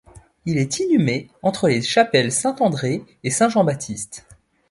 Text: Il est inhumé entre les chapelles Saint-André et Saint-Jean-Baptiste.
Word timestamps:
Il 0.47 0.57
est 0.57 0.79
inhumé 0.79 1.29
entre 1.43 1.67
les 1.67 1.83
chapelles 1.83 2.31
Saint-André 2.31 3.05
et 3.23 3.29
Saint-Jean-Baptiste. 3.29 4.25